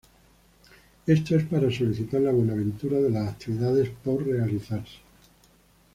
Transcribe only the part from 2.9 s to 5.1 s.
de las actividades por realizarse.